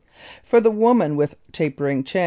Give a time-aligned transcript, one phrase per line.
[0.49, 2.19] 23] For the Woman with Tapering Chin.